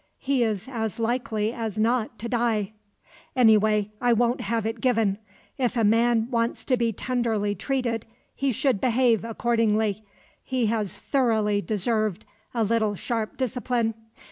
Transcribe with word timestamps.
He 0.17 0.41
is 0.43 0.67
as 0.67 0.97
likely 0.97 1.53
as 1.53 1.77
not 1.77 2.17
to 2.17 2.27
die." 2.27 2.73
"Anyway, 3.35 3.91
I 4.01 4.13
won't 4.13 4.41
have 4.41 4.65
it 4.65 4.81
given. 4.81 5.19
If 5.59 5.77
a 5.77 5.83
man 5.83 6.27
wants 6.31 6.65
to 6.65 6.75
be 6.75 6.91
tenderly 6.91 7.53
treated, 7.53 8.07
he 8.33 8.51
should 8.51 8.81
behave 8.81 9.23
accordingly. 9.23 10.03
He 10.43 10.65
has 10.65 10.95
thoroughly 10.95 11.61
deserved 11.61 12.25
a 12.55 12.63
little 12.63 12.95
sharp 12.95 13.37
discipline. 13.37 13.93